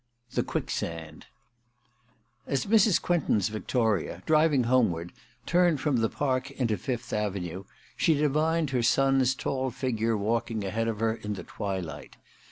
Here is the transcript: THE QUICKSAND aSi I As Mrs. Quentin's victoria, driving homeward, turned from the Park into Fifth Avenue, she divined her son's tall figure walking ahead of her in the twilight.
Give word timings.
THE 0.31 0.41
QUICKSAND 0.41 1.27
aSi 1.27 2.49
I 2.49 2.51
As 2.51 2.65
Mrs. 2.65 2.99
Quentin's 2.99 3.49
victoria, 3.49 4.23
driving 4.25 4.63
homeward, 4.63 5.13
turned 5.45 5.79
from 5.79 5.97
the 5.97 6.09
Park 6.09 6.49
into 6.49 6.75
Fifth 6.75 7.13
Avenue, 7.13 7.65
she 7.95 8.15
divined 8.15 8.71
her 8.71 8.81
son's 8.81 9.35
tall 9.35 9.69
figure 9.69 10.17
walking 10.17 10.63
ahead 10.65 10.87
of 10.87 11.01
her 11.01 11.13
in 11.13 11.33
the 11.33 11.43
twilight. 11.43 12.17